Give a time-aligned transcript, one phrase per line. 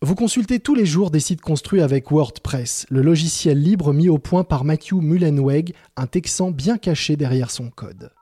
[0.00, 4.18] Vous consultez tous les jours des sites construits avec WordPress, le logiciel libre mis au
[4.18, 8.12] point par Matthew Mullenweg, un Texan bien caché derrière son code.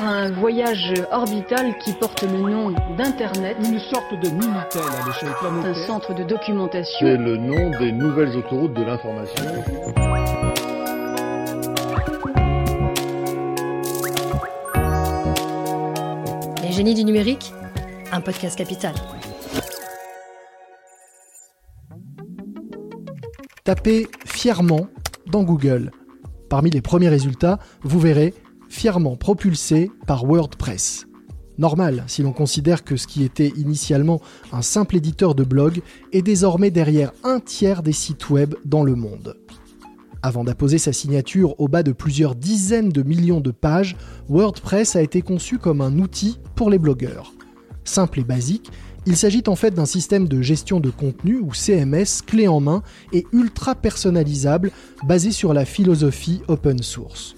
[0.00, 3.58] Un voyage orbital qui porte le nom d'Internet.
[3.60, 5.70] Une sorte de Minitel à l'échelle planétaire.
[5.70, 7.06] Un centre de documentation.
[7.06, 9.44] C'est le nom des nouvelles autoroutes de l'information.
[16.60, 17.52] Les génies du numérique
[18.10, 18.94] Un podcast capital.
[23.64, 24.88] Tapez fièrement
[25.30, 25.90] dans Google.
[26.48, 28.32] Parmi les premiers résultats, vous verrez
[28.70, 31.06] fièrement propulsé par WordPress.
[31.58, 36.22] Normal si l'on considère que ce qui était initialement un simple éditeur de blog est
[36.22, 39.36] désormais derrière un tiers des sites web dans le monde.
[40.22, 43.96] Avant d'apposer sa signature au bas de plusieurs dizaines de millions de pages,
[44.30, 47.34] WordPress a été conçu comme un outil pour les blogueurs.
[47.84, 48.70] Simple et basique,
[49.06, 52.82] il s'agit en fait d'un système de gestion de contenu ou CMS clé en main
[53.12, 54.70] et ultra personnalisable
[55.04, 57.34] basé sur la philosophie open source.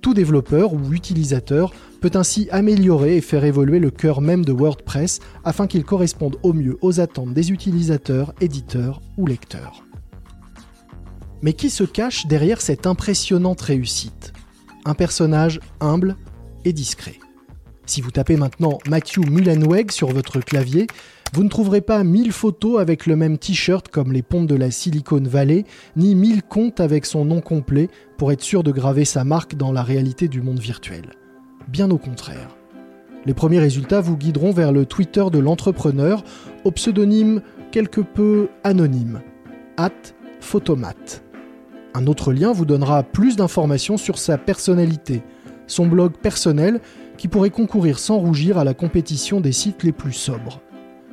[0.00, 5.20] Tout développeur ou utilisateur peut ainsi améliorer et faire évoluer le cœur même de WordPress
[5.44, 9.84] afin qu'il corresponde au mieux aux attentes des utilisateurs, éditeurs ou lecteurs.
[11.42, 14.32] Mais qui se cache derrière cette impressionnante réussite?
[14.84, 16.16] Un personnage humble
[16.64, 17.18] et discret.
[17.86, 20.86] Si vous tapez maintenant Matthew Mullenweg sur votre clavier,
[21.32, 24.70] vous ne trouverez pas 1000 photos avec le même t-shirt comme les pontes de la
[24.70, 25.64] Silicon Valley,
[25.96, 27.88] ni 1000 comptes avec son nom complet
[28.18, 31.10] pour être sûr de graver sa marque dans la réalité du monde virtuel.
[31.68, 32.56] Bien au contraire.
[33.24, 36.22] Les premiers résultats vous guideront vers le Twitter de l'entrepreneur
[36.64, 39.22] au pseudonyme quelque peu anonyme,
[39.76, 39.90] at
[40.40, 41.22] Photomat.
[41.94, 45.22] Un autre lien vous donnera plus d'informations sur sa personnalité,
[45.66, 46.80] son blog personnel
[47.16, 50.60] qui pourrait concourir sans rougir à la compétition des sites les plus sobres.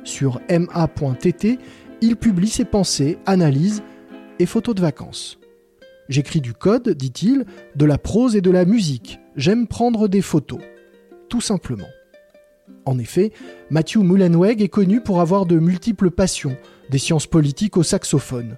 [0.04, 1.58] Sur ma.tt,
[2.00, 3.82] il publie ses pensées, analyses
[4.38, 5.38] et photos de vacances.
[6.08, 7.44] J'écris du code, dit-il,
[7.76, 9.20] de la prose et de la musique.
[9.36, 10.60] J'aime prendre des photos.
[11.28, 11.86] Tout simplement.
[12.84, 13.32] En effet,
[13.70, 16.56] Matthew Mullenweg est connu pour avoir de multiples passions,
[16.90, 18.56] des sciences politiques au saxophone.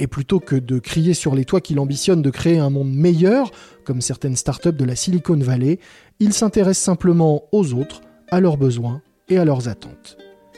[0.00, 3.50] Et plutôt que de crier sur les toits qu'il ambitionne de créer un monde meilleur,
[3.84, 5.78] comme certaines startups de la Silicon Valley,
[6.18, 8.00] il s'intéresse simplement aux autres,
[8.30, 10.16] à leurs besoins et à leurs attentes.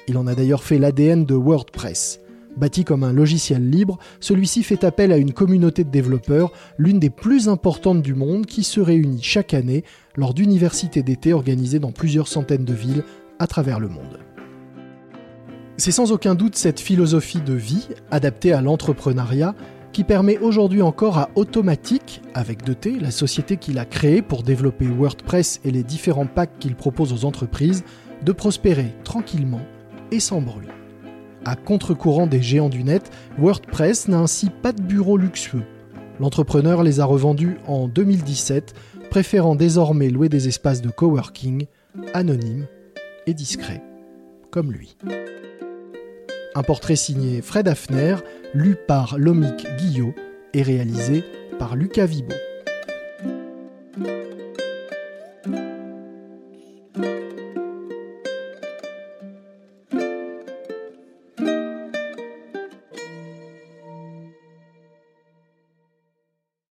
[0.09, 2.21] Il en a d'ailleurs fait l'ADN de WordPress.
[2.57, 7.11] Bâti comme un logiciel libre, celui-ci fait appel à une communauté de développeurs, l'une des
[7.11, 9.85] plus importantes du monde, qui se réunit chaque année
[10.17, 13.05] lors d'universités d'été organisées dans plusieurs centaines de villes
[13.39, 14.25] à travers le monde.
[15.78, 19.54] C'est sans aucun doute cette philosophie de vie, adaptée à l'entrepreneuriat,
[19.92, 24.42] qui permet aujourd'hui encore à Automatic, avec de T, la société qu'il a créée pour
[24.42, 27.84] développer WordPress et les différents packs qu'il propose aux entreprises,
[28.25, 29.60] de prospérer tranquillement
[30.10, 30.69] et sans bruit.
[31.44, 35.64] À contre-courant des géants du net, WordPress n'a ainsi pas de bureau luxueux.
[36.20, 38.75] L'entrepreneur les a revendus en 2017,
[39.10, 41.66] préférant désormais louer des espaces de coworking
[42.14, 42.66] anonymes
[43.26, 43.82] et discrets,
[44.50, 44.97] comme lui.
[46.56, 48.17] Un portrait signé Fred Hafner,
[48.55, 50.15] lu par Lomic Guillot
[50.55, 51.22] et réalisé
[51.59, 52.33] par Lucas Vibo.